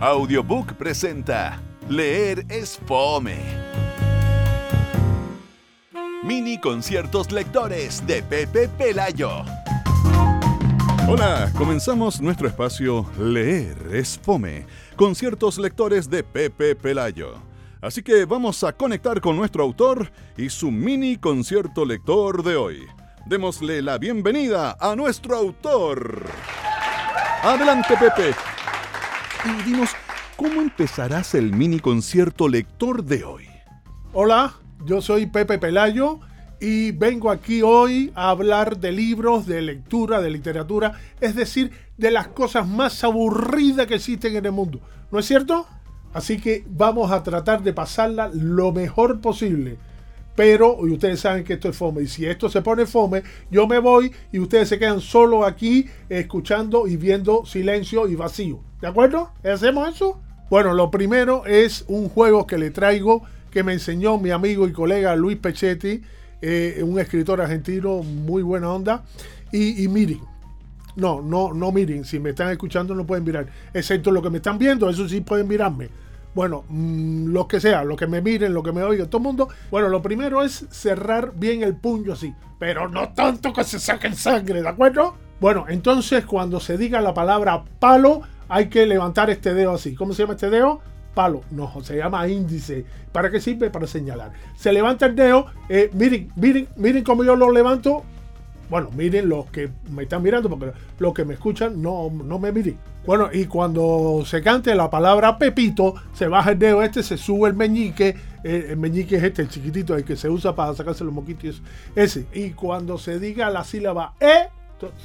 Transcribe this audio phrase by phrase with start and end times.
[0.00, 3.36] Audiobook presenta Leer es Fome.
[6.22, 9.42] Mini conciertos lectores de Pepe Pelayo.
[11.08, 17.34] Hola, comenzamos nuestro espacio Leer es Fome, conciertos lectores de Pepe Pelayo.
[17.80, 22.86] Así que vamos a conectar con nuestro autor y su mini concierto lector de hoy.
[23.26, 26.22] Démosle la bienvenida a nuestro autor.
[27.42, 28.57] Adelante, Pepe.
[29.64, 29.90] Dinos,
[30.36, 33.46] ¿cómo empezarás el mini concierto lector de hoy?
[34.12, 36.20] Hola, yo soy Pepe Pelayo
[36.60, 42.10] y vengo aquí hoy a hablar de libros, de lectura, de literatura, es decir, de
[42.10, 44.80] las cosas más aburridas que existen en el mundo.
[45.10, 45.66] ¿No es cierto?
[46.12, 49.78] Así que vamos a tratar de pasarla lo mejor posible.
[50.36, 53.66] Pero, y ustedes saben que esto es fome, y si esto se pone fome, yo
[53.66, 58.67] me voy y ustedes se quedan solo aquí escuchando y viendo silencio y vacío.
[58.80, 59.30] ¿De acuerdo?
[59.44, 60.20] ¿Hacemos eso?
[60.50, 64.72] Bueno, lo primero es un juego que le traigo que me enseñó mi amigo y
[64.72, 66.02] colega Luis Pechetti,
[66.40, 69.04] eh, un escritor argentino muy buena onda.
[69.50, 70.20] Y, miren,
[70.96, 74.36] no, no, no miren, si me están escuchando no pueden mirar, excepto lo que me
[74.36, 75.88] están viendo, eso sí pueden mirarme
[76.34, 79.24] bueno, mm, lo que sea, lo que me miren, lo que me oigan, todo el
[79.24, 79.48] mundo.
[79.72, 84.14] Bueno, lo primero es cerrar bien el puño así, pero no tanto que se saquen
[84.14, 85.16] sangre, ¿de acuerdo?
[85.40, 89.94] Bueno, entonces cuando se diga la palabra palo, hay que levantar este dedo así.
[89.94, 90.80] ¿Cómo se llama este dedo?
[91.14, 91.42] Palo.
[91.50, 92.84] No, se llama índice.
[93.12, 93.70] ¿Para qué sirve?
[93.70, 94.32] Para señalar.
[94.56, 95.46] Se levanta el dedo.
[95.68, 98.04] Eh, miren, miren, miren cómo yo lo levanto.
[98.70, 102.52] Bueno, miren los que me están mirando, porque los que me escuchan no, no me
[102.52, 102.78] miren.
[103.06, 107.48] Bueno, y cuando se cante la palabra Pepito, se baja el dedo este, se sube
[107.48, 108.14] el meñique.
[108.44, 111.62] El, meñique es este, el chiquitito, el que se usa para sacarse los moquitos.
[111.94, 112.26] Ese.
[112.34, 114.50] Y cuando se diga la sílaba E,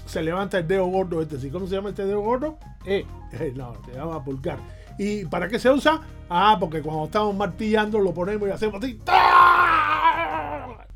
[0.05, 1.49] se levanta el dedo gordo este.
[1.49, 2.57] ¿Cómo se llama este dedo gordo?
[2.85, 3.05] E.
[3.55, 4.59] No, se llama pulgar.
[4.97, 6.01] ¿Y para qué se usa?
[6.29, 8.99] Ah, porque cuando estamos martillando lo ponemos y hacemos así.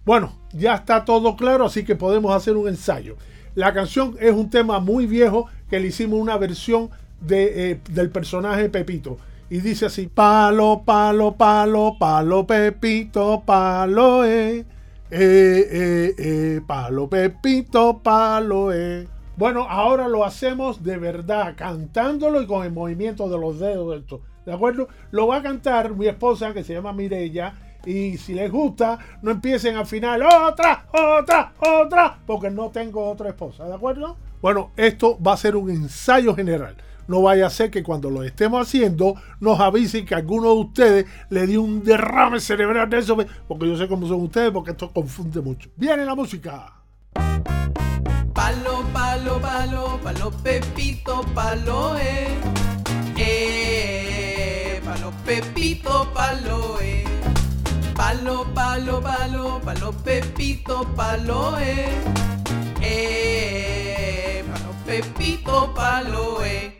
[0.05, 3.17] Bueno, ya está todo claro, así que podemos hacer un ensayo.
[3.55, 8.09] La canción es un tema muy viejo que le hicimos una versión de, eh, del
[8.09, 9.17] personaje Pepito.
[9.49, 14.65] Y dice así, palo, palo, palo, palo, Pepito, palo, eh,
[15.09, 19.07] eh, eh, eh, palo, Pepito, palo, eh.
[19.35, 24.03] Bueno, ahora lo hacemos de verdad, cantándolo y con el movimiento de los dedos.
[24.45, 24.87] ¿De acuerdo?
[25.11, 27.53] Lo va a cantar mi esposa, que se llama Mirella
[27.85, 33.29] y si les gusta, no empiecen al final, otra, otra, otra, porque no tengo otra
[33.29, 34.17] esposa, ¿de acuerdo?
[34.41, 36.75] Bueno, esto va a ser un ensayo general.
[37.07, 41.05] No vaya a ser que cuando lo estemos haciendo nos avisen que alguno de ustedes
[41.29, 44.91] le dio un derrame cerebral de eso, porque yo sé cómo son ustedes, porque esto
[44.91, 45.69] confunde mucho.
[45.77, 46.73] Viene la música.
[48.33, 52.27] Palo, palo, palo, palo, pepito, palo, eh.
[53.17, 57.03] Eh, palo, pepito, palo, eh.
[57.95, 61.89] Palo, palo, palo, palo, pepito, palo, eh.
[62.81, 66.76] Eh, palo, pepito, palo, eh.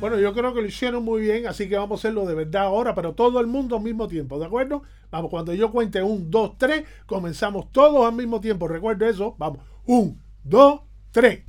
[0.00, 2.62] Bueno, yo creo que lo hicieron muy bien, así que vamos a hacerlo de verdad
[2.62, 4.82] ahora, pero todo el mundo al mismo tiempo, ¿de acuerdo?
[5.10, 8.66] Vamos, cuando yo cuente un, dos, tres, comenzamos todos al mismo tiempo.
[8.66, 9.34] Recuerda eso.
[9.36, 9.58] Vamos.
[9.84, 10.80] Un, dos,
[11.10, 11.40] tres.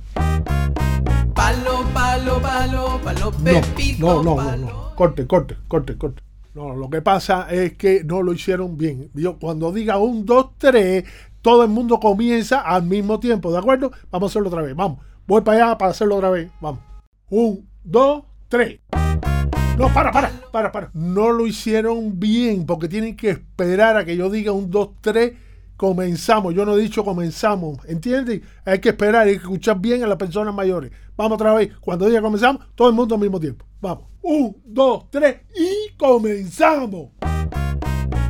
[1.34, 4.94] Palo, palo, palo, palo, pepito, no, no, no, no.
[4.96, 6.22] Corte, corte, corte, corte.
[6.54, 9.10] No, lo que pasa es que no lo hicieron bien.
[9.14, 11.04] Yo cuando diga un, dos, tres,
[11.40, 13.92] todo el mundo comienza al mismo tiempo, ¿de acuerdo?
[14.10, 14.76] Vamos a hacerlo otra vez.
[14.76, 14.98] Vamos.
[15.26, 16.50] Voy para allá para hacerlo otra vez.
[16.60, 16.80] Vamos.
[17.30, 18.80] Un, dos, tres.
[19.78, 20.90] No, para, para, para, para.
[20.92, 25.32] No lo hicieron bien porque tienen que esperar a que yo diga un, dos, tres.
[25.78, 26.54] Comenzamos.
[26.54, 27.78] Yo no he dicho comenzamos.
[27.86, 28.42] ¿Entienden?
[28.66, 30.92] Hay que esperar, hay que escuchar bien a las personas mayores.
[31.16, 31.70] Vamos otra vez.
[31.80, 33.64] Cuando diga comenzamos, todo el mundo al mismo tiempo.
[33.80, 34.04] Vamos.
[34.20, 37.12] Un, dos, tres y comenzamos.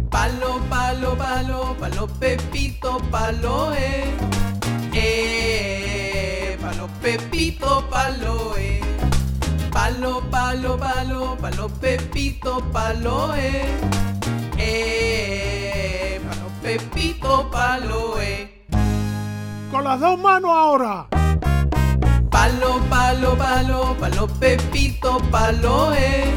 [0.09, 4.05] Palo, palo, palo, palo, pepito, palo, eh.
[4.95, 8.72] Eh, palo, pepito, palo, eh.
[10.03, 13.69] Palo, palo, palo, palo, pepito, palo, eh.
[14.59, 18.65] Eh, palo, pepito, palo, eh.
[19.71, 21.07] Con las dos manos ahora.
[22.29, 26.35] Palo, palo, palo, palo, pepito, palo, eh.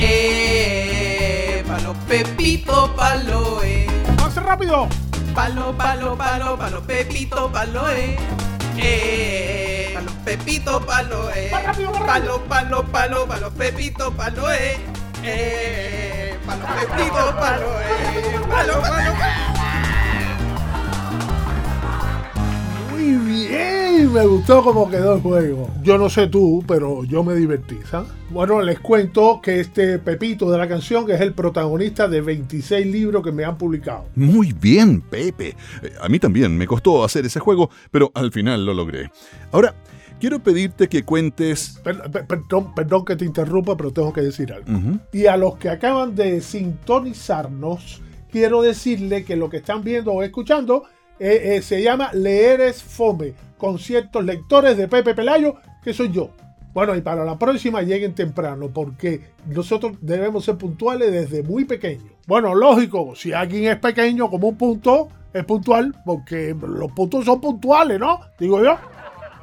[0.00, 3.86] Eh, palo, pepito, palo, eh.
[4.18, 4.88] ¡Más rápido!
[5.34, 8.16] Palo, palo, palo, palo, pepito, palo, eh.
[8.78, 9.67] Eh,
[10.28, 11.50] pepito, palo, eh.
[12.06, 14.76] Palo, palo, palo, palo, pepito, palo, eh.
[15.24, 18.38] Eh, palo, pepito, palo, eh.
[18.46, 19.12] Palo, palo.
[22.90, 25.70] Muy bien, me gustó cómo quedó el juego.
[25.82, 28.10] Yo no sé tú, pero yo me divertí, ¿sabes?
[28.28, 32.86] Bueno, les cuento que este Pepito de la canción que es el protagonista de 26
[32.86, 34.04] libros que me han publicado.
[34.14, 35.56] Muy bien, Pepe.
[35.82, 39.10] Eh, A mí también me costó hacer ese juego, pero al final lo logré.
[39.52, 39.74] Ahora,
[40.18, 41.80] quiero pedirte que cuentes...
[41.82, 44.70] Per- per- perdón, perdón que te interrumpa, pero tengo que decir algo.
[44.70, 44.98] Ujú.
[45.12, 50.22] Y a los que acaban de sintonizarnos, quiero decirle que lo que están viendo o
[50.22, 50.84] escuchando
[51.18, 56.12] eh, eh, se llama Leer es Fome, con ciertos lectores de Pepe Pelayo, que soy
[56.12, 56.30] yo.
[56.74, 62.12] Bueno, y para la próxima lleguen temprano, porque nosotros debemos ser puntuales desde muy pequeños.
[62.26, 67.40] Bueno, lógico, si alguien es pequeño como un punto, es puntual, porque los puntos son
[67.40, 68.20] puntuales, ¿no?
[68.38, 68.76] Digo yo.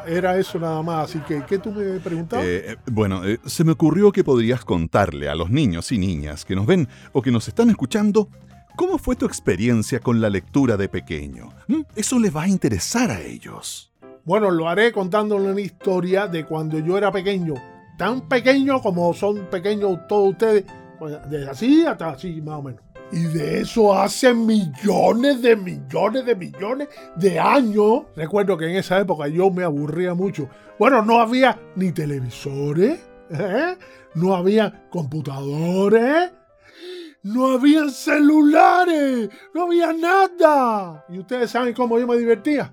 [0.07, 2.45] Era eso nada más, así que, ¿qué tú me preguntabas?
[2.45, 6.45] Eh, eh, bueno, eh, se me ocurrió que podrías contarle a los niños y niñas
[6.45, 8.29] que nos ven o que nos están escuchando
[8.75, 11.49] cómo fue tu experiencia con la lectura de pequeño.
[11.67, 11.81] ¿Mm?
[11.95, 13.91] Eso les va a interesar a ellos.
[14.23, 17.53] Bueno, lo haré contándole una historia de cuando yo era pequeño.
[17.97, 20.65] Tan pequeño como son pequeños todos ustedes.
[20.99, 22.84] pues, Desde así hasta así, más o menos.
[23.11, 28.03] Y de eso hace millones de millones de millones de años.
[28.15, 30.49] Recuerdo que en esa época yo me aburría mucho.
[30.79, 32.99] Bueno, no había ni televisores,
[33.29, 33.77] ¿eh?
[34.15, 36.31] no había computadores,
[37.23, 41.05] no había celulares, no había nada.
[41.09, 42.71] Y ustedes saben cómo yo me divertía.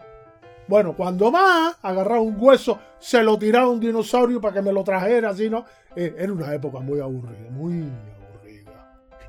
[0.69, 4.73] Bueno, cuando más agarraba un hueso, se lo tiraba a un dinosaurio para que me
[4.73, 5.65] lo trajera, así, ¿no?
[5.95, 7.91] Eh, era una época muy aburrida, muy.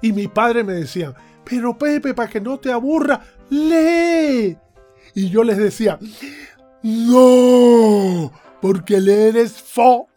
[0.04, 4.56] Y mis padres me decían, pero Pepe, para que no te aburra, lee.
[5.16, 5.98] Y yo les decía,
[6.84, 10.08] no, porque leer es fome.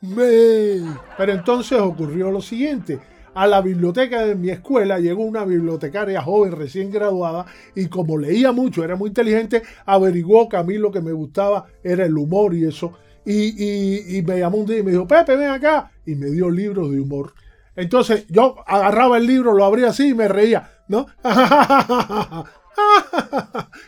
[1.16, 2.98] Pero entonces ocurrió lo siguiente.
[3.34, 7.44] A la biblioteca de mi escuela llegó una bibliotecaria joven recién graduada
[7.74, 11.66] y como leía mucho, era muy inteligente, averiguó que a mí lo que me gustaba
[11.84, 12.94] era el humor y eso.
[13.26, 15.90] Y, y- y me llamó un día y me dijo, Pepe, ven acá.
[16.06, 17.34] Y me dio libros de humor.
[17.76, 21.06] Entonces yo agarraba el libro, lo abría así y me reía, ¿no?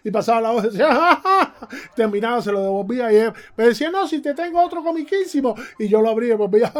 [0.05, 1.21] y pasaba la voz y decía,
[1.95, 5.55] terminaba, se lo devolvía y él me decía, no, si te tengo otro comiquísimo.
[5.79, 6.69] Y yo lo abría y volvía,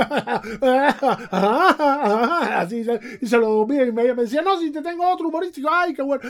[2.57, 2.87] así,
[3.21, 6.03] y se lo devolvía y me, decía, no, si te tengo otro humorístico, ay, qué
[6.03, 6.23] bueno.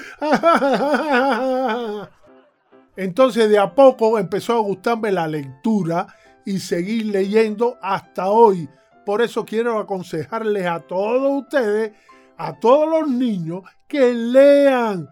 [2.97, 6.07] Entonces de a poco empezó a gustarme la lectura
[6.45, 8.69] y seguir leyendo hasta hoy.
[9.09, 11.93] Por eso quiero aconsejarles a todos ustedes,
[12.37, 15.09] a todos los niños, que lean,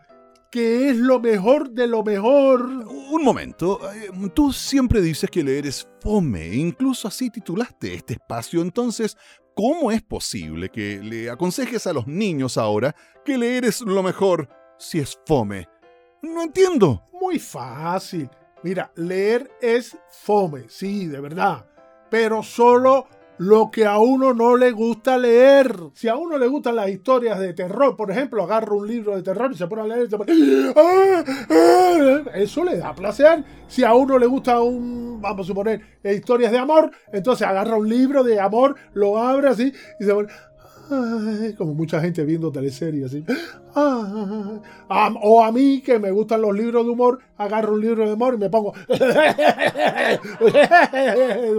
[0.51, 2.61] que es lo mejor de lo mejor.
[2.61, 8.61] Un momento, eh, tú siempre dices que leer es fome, incluso así titulaste este espacio,
[8.61, 9.17] entonces,
[9.55, 12.95] ¿cómo es posible que le aconsejes a los niños ahora
[13.25, 15.71] que leer es lo mejor si es fome?
[16.21, 17.03] No entiendo.
[17.19, 18.29] Muy fácil.
[18.63, 21.65] Mira, leer es fome, sí, de verdad.
[22.11, 23.09] Pero solo
[23.39, 25.75] lo que a uno no le gusta leer.
[25.95, 29.23] Si a uno le gustan las historias de terror, por ejemplo, agarra un libro de
[29.23, 30.33] terror y se pone a leer se pone,
[30.77, 31.25] ¡Ah!
[31.51, 32.23] ¡Ah!
[32.35, 33.45] Eso le da placer.
[33.69, 37.89] Si a uno le gusta un, vamos a suponer, historias de amor, entonces agarra un
[37.89, 40.29] libro de amor, lo abre así y se pone...
[40.89, 43.25] Ay, como mucha gente viendo teleseries así.
[43.75, 44.61] Ay.
[45.23, 48.35] O a mí que me gustan los libros de humor, agarro un libro de humor
[48.35, 48.73] y me pongo.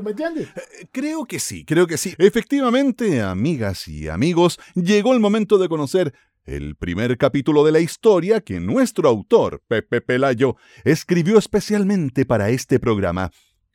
[0.04, 0.48] ¿Me entiendes?
[0.92, 2.13] Creo que sí, creo que sí.
[2.18, 6.13] Efectivamente, amigas y amigos, llegó el momento de conocer
[6.46, 12.80] el primer capítulo de la historia que nuestro autor, Pepe Pelayo, escribió especialmente para este
[12.80, 13.32] programa.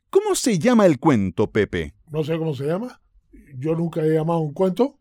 [0.09, 1.93] ¿Cómo se llama el cuento, Pepe?
[2.11, 2.99] No sé cómo se llama.
[3.57, 4.99] Yo nunca he llamado un cuento.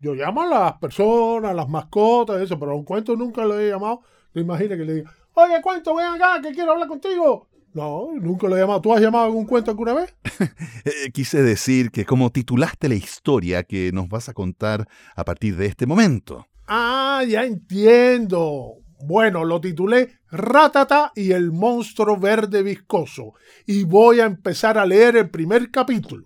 [0.00, 3.58] Yo llamo a las personas, a las mascotas, eso, pero a un cuento nunca lo
[3.58, 4.02] he llamado.
[4.32, 7.48] No imagines que le diga, oye, cuento, ven acá, que quiero hablar contigo.
[7.74, 8.80] No, nunca lo he llamado.
[8.80, 10.14] ¿Tú has llamado algún cuento alguna vez?
[10.84, 15.56] Eh, quise decir que como titulaste la historia que nos vas a contar a partir
[15.56, 16.46] de este momento.
[16.66, 18.76] Ah, ya entiendo.
[19.04, 23.34] Bueno, lo titulé Ratata y el monstruo verde viscoso.
[23.66, 26.24] Y voy a empezar a leer el primer capítulo.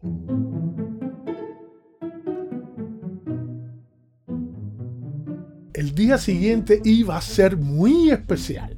[5.82, 8.76] El día siguiente iba a ser muy especial.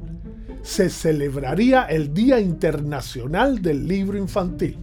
[0.63, 4.79] Se celebraría el Día Internacional del Libro Infantil.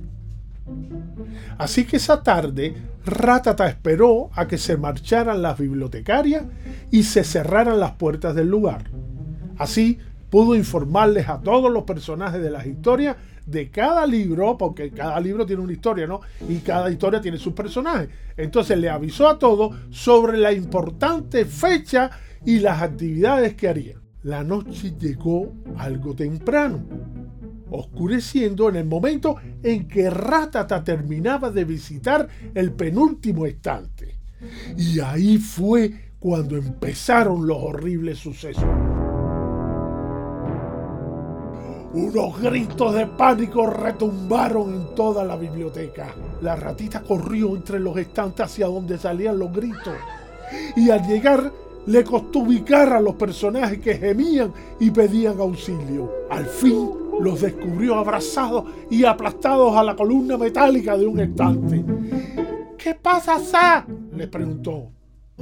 [1.57, 2.75] Así que esa tarde,
[3.07, 6.43] Ratata esperó a que se marcharan las bibliotecarias
[6.91, 8.83] y se cerraran las puertas del lugar.
[9.57, 9.97] Así
[10.29, 15.45] pudo informarles a todos los personajes de las historias de cada libro, porque cada libro
[15.45, 16.21] tiene una historia, ¿no?
[16.47, 18.09] Y cada historia tiene sus personajes.
[18.37, 22.11] Entonces le avisó a todos sobre la importante fecha
[22.45, 24.01] y las actividades que harían.
[24.23, 26.83] La noche llegó algo temprano.
[27.73, 34.15] oscureciendo en el momento en que Ratata terminaba de visitar el penúltimo estante.
[34.77, 38.65] Y ahí fue cuando empezaron los horribles sucesos.
[41.93, 46.13] Unos gritos de pánico retumbaron en toda la biblioteca.
[46.41, 49.93] La ratita corrió entre los estantes hacia donde salían los gritos.
[50.77, 51.51] Y al llegar
[51.85, 56.09] le costó ubicar a los personajes que gemían y pedían auxilio.
[56.29, 61.83] Al fin los descubrió abrazados y aplastados a la columna metálica de un estante.
[62.77, 63.85] ¿Qué pasa, Sa?
[64.15, 64.91] le preguntó.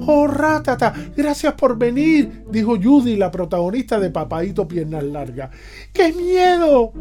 [0.06, 5.52] Oh, Ratata, gracias por venir, dijo Judy, la protagonista de Papaito Piernas Largas.
[5.94, 6.94] ¡Qué miedo!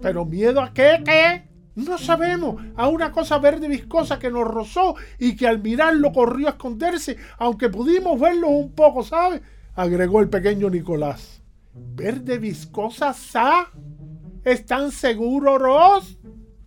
[0.00, 1.02] ¿Pero miedo a qué?
[1.04, 1.44] ¿Qué?
[1.74, 6.48] No sabemos, a una cosa verde viscosa que nos rozó y que al mirarlo corrió
[6.48, 9.40] a esconderse, aunque pudimos verlo un poco, ¿sabe?
[9.74, 11.42] agregó el pequeño Nicolás.
[11.74, 13.70] ¿Verde viscosa, Sa?
[14.44, 16.18] ¿Están seguros, Ross?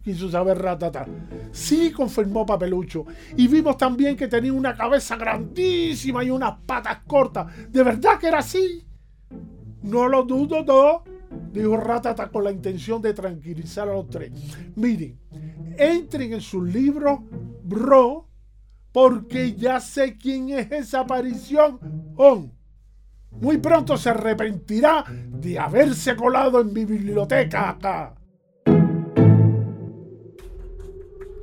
[0.05, 1.07] Quiso saber Ratata.
[1.51, 3.05] Sí, confirmó Papelucho.
[3.35, 7.47] Y vimos también que tenía una cabeza grandísima y unas patas cortas.
[7.71, 8.85] ¿De verdad que era así?
[9.81, 11.03] No lo dudo, no,
[11.51, 14.31] dijo Ratata con la intención de tranquilizar a los tres.
[14.75, 15.19] Miren,
[15.75, 17.21] entren en sus libros,
[17.63, 18.29] bro,
[18.91, 21.79] porque ya sé quién es esa aparición.
[22.15, 22.53] On.
[23.31, 28.15] Muy pronto se arrepentirá de haberse colado en mi biblioteca acá.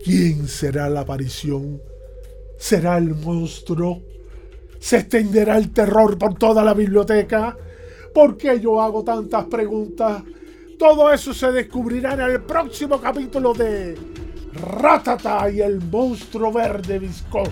[0.05, 1.81] ¿Quién será la aparición?
[2.59, 4.03] ¿Será el monstruo?
[4.81, 7.57] ¿Se extenderá el terror por toda la biblioteca?
[8.13, 10.25] ¿Por qué yo hago tantas preguntas?
[10.77, 13.97] Todo eso se descubrirá en el próximo capítulo de
[14.55, 17.51] Ratata y el monstruo verde viscoso.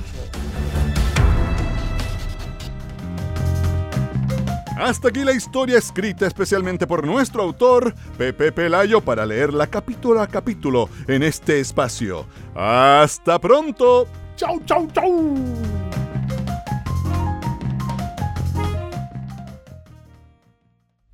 [4.81, 10.27] Hasta aquí la historia escrita especialmente por nuestro autor, Pepe Pelayo, para leerla capítulo a
[10.27, 12.25] capítulo en este espacio.
[12.55, 14.09] ¡Hasta pronto!
[14.37, 15.35] ¡Chau, chau, chau!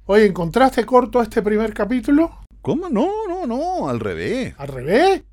[0.05, 2.45] Oye, ¿encontraste corto este primer capítulo?
[2.63, 2.89] ¿Cómo?
[2.89, 4.55] No, no, no, al revés.
[4.59, 5.25] ¿Al revés?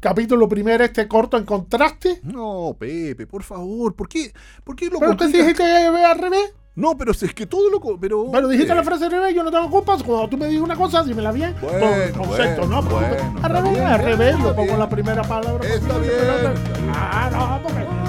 [0.00, 2.20] Capítulo primero, este corto, ¿encontraste?
[2.24, 6.18] No, Pepe, por favor, ¿por qué, por qué lo ¿Pero te dije que ve al
[6.18, 6.52] revés?
[6.76, 7.80] No, pero si es que todo lo...
[7.80, 10.02] co- Pero, Bueno, dijiste eh, la frase al yo no tengo culpas.
[10.02, 11.54] Cuando tú me digas una cosa, dímela bien.
[11.60, 11.78] Bueno,
[12.16, 12.88] Con concepto, bueno, ¿no?
[12.88, 13.06] Porque
[13.70, 15.66] bueno, al revés, al pongo la primera palabra.
[15.68, 16.12] Está bien.
[16.92, 18.03] Ah, no, porque